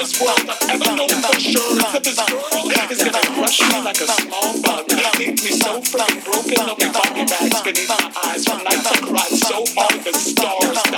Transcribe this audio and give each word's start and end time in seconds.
this 0.00 0.18
world 0.18 0.40
I've 0.48 0.80
ever 0.80 0.96
known 0.96 1.08
for 1.08 1.38
sure 1.38 1.76
is 1.76 1.94
a 1.94 2.00
destroy. 2.00 2.72
It's 2.88 3.04
gonna 3.04 3.20
crush 3.36 3.60
me 3.68 3.84
like 3.84 4.00
a 4.00 4.08
small 4.08 4.56
bug. 4.62 4.88
Make 5.18 5.44
me 5.44 5.52
so 5.52 5.82
fly, 5.82 6.08
broken 6.24 6.60
up 6.64 6.80
in 6.80 6.90
body 6.90 7.24
bags 7.28 7.60
beneath 7.60 7.88
my 7.88 8.00
eyes. 8.24 8.44
From 8.44 8.64
night 8.64 8.80
I 8.80 8.96
cried 9.04 9.34
so 9.36 9.60
hard 9.76 10.00
the 10.00 10.12
stars. 10.16 10.89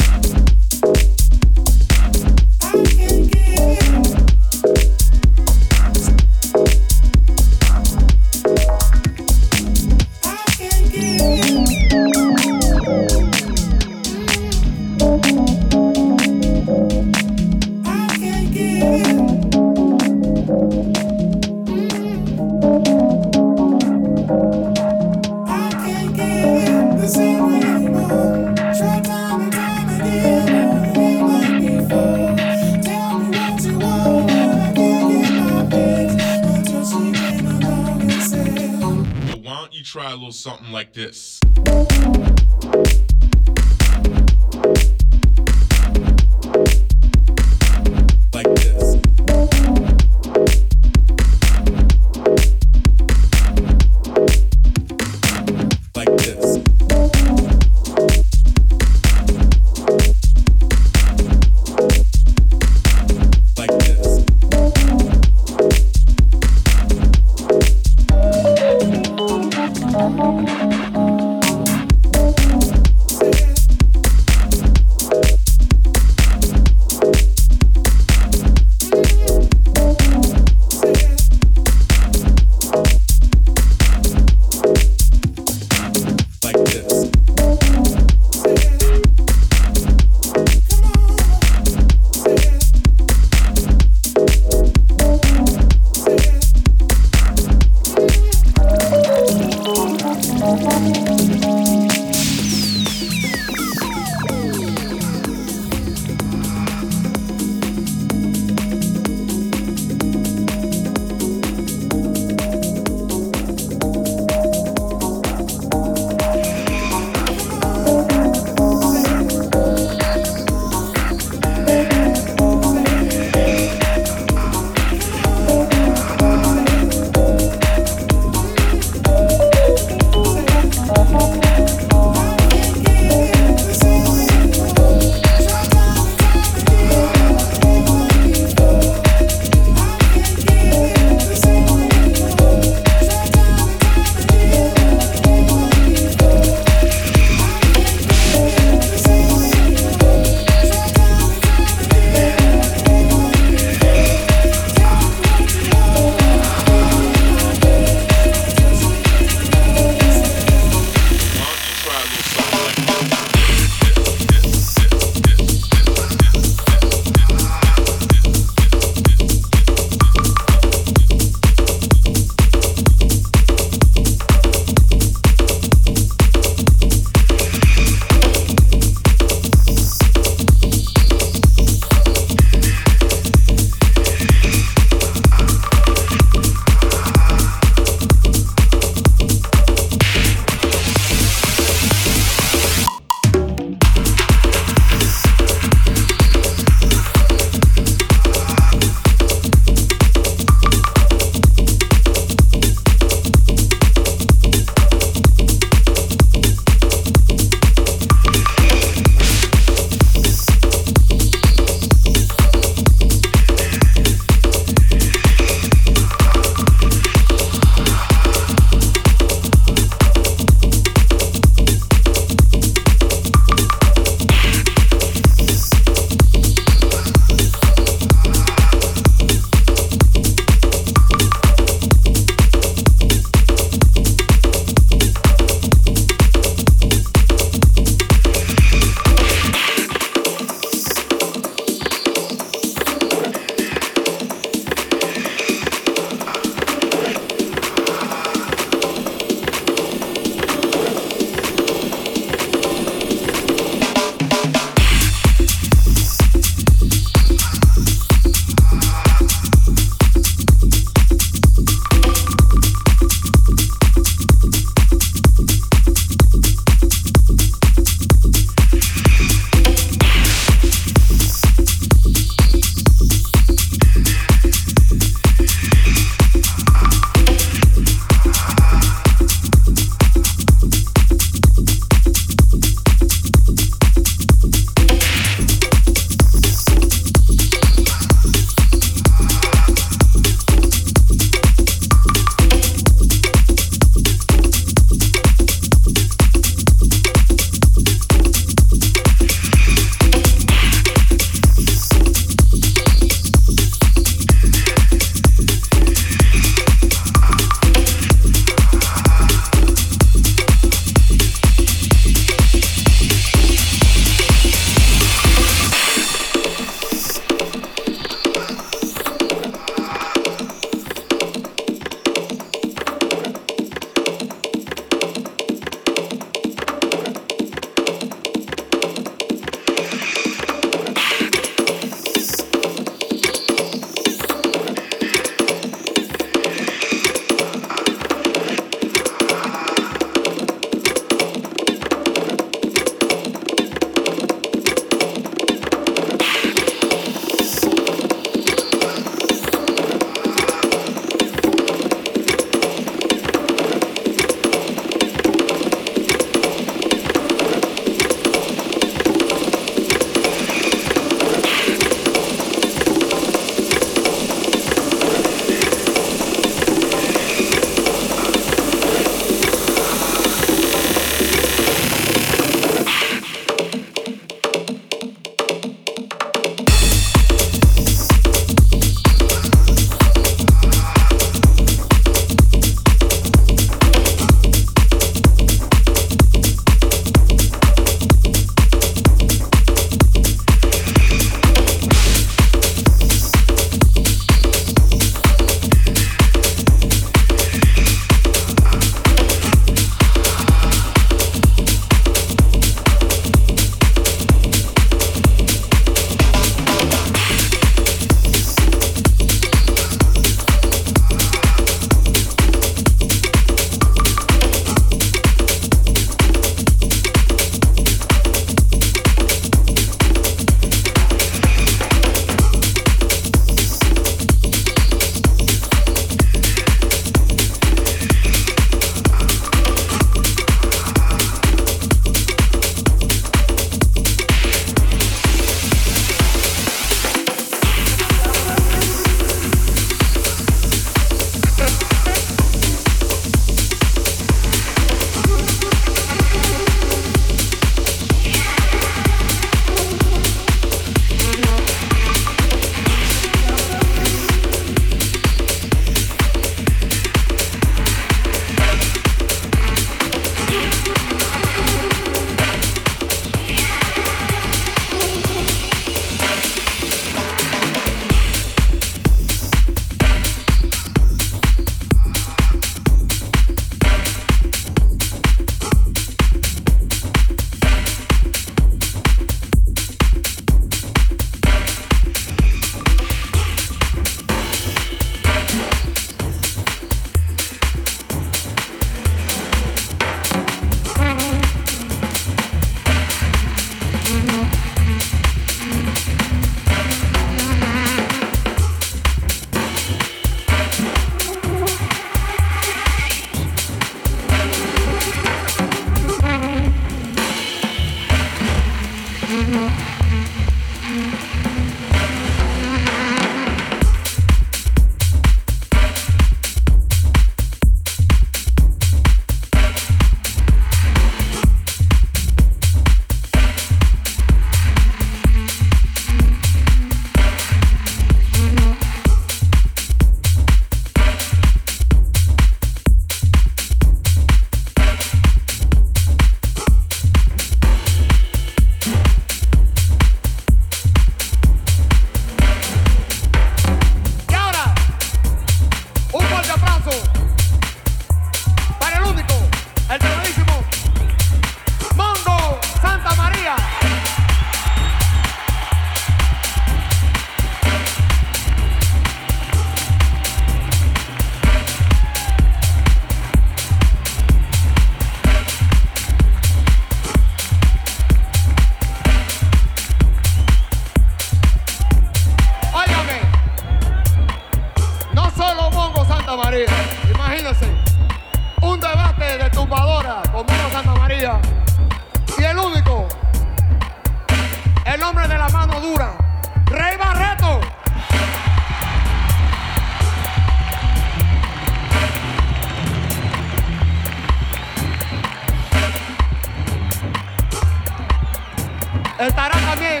Estará 599.22 599.56
también 599.60 600.00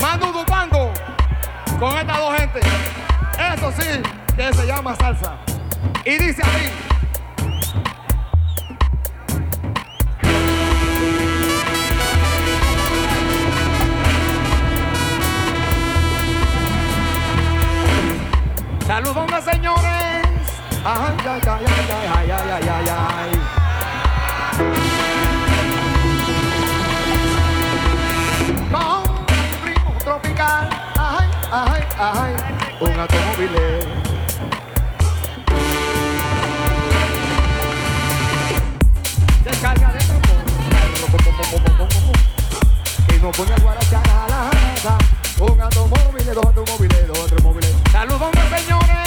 Manu 0.00 0.32
Dupango 0.32 0.92
con 1.78 1.96
estas 1.96 2.18
dos 2.18 2.34
gentes. 2.36 2.64
Eso 3.38 3.72
sí, 3.78 4.02
que 4.34 4.52
se 4.52 4.66
llama 4.66 4.96
salsa. 4.96 5.36
Y 6.04 6.18
dice 6.18 6.42
así. 6.42 6.89
Ay, 32.00 32.34
ay, 32.34 32.76
un 32.80 32.98
automóvil. 32.98 33.50
Descarga 39.44 39.92
de 39.92 39.98
tambor. 39.98 40.40
Y 43.08 43.20
no 43.20 43.30
pone 43.32 43.52
a 43.52 43.58
guarachar 43.58 44.08
a 44.08 44.28
la 44.28 44.50
casa. 44.50 44.98
Un 45.40 45.60
automóvil, 45.60 46.24
dos 46.34 46.44
automóviles, 46.44 47.06
dos 47.06 47.18
automóviles. 47.18 47.74
Saludos, 47.92 48.30
señores. 48.56 48.99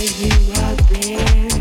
you 0.00 0.30
are 0.62 0.76
there. 0.92 1.57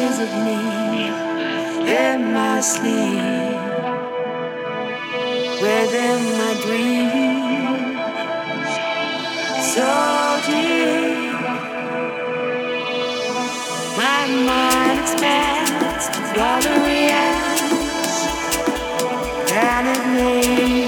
visit 0.00 0.32
me 0.46 0.60
in 2.06 2.18
my 2.32 2.60
sleep, 2.60 3.58
within 5.64 6.20
my 6.38 6.52
dreams, 6.64 7.98
so 9.74 9.90
deep. 10.46 11.34
My 14.02 14.20
mind 14.48 14.98
expands, 15.00 16.04
gathering, 16.36 17.10
and 19.66 19.84
it 19.94 20.02
leaves. 20.14 20.87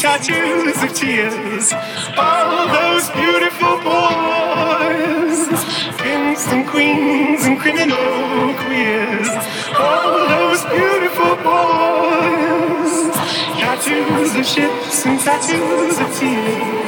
Tattoos 0.00 0.82
of 0.82 0.94
tears. 0.94 1.72
All 2.16 2.66
those 2.68 3.10
beautiful 3.10 3.76
boys. 3.84 5.46
Kings 5.98 6.46
and 6.46 6.66
queens 6.66 7.44
and 7.44 7.60
criminal 7.60 8.54
queers. 8.64 9.28
All 9.78 10.26
those 10.26 10.64
beautiful 10.64 11.36
boys. 11.44 12.92
Tattoos 13.60 14.34
of 14.36 14.46
ships 14.46 15.04
and 15.04 15.20
tattoos 15.20 15.98
of 15.98 16.18
tears. 16.18 16.79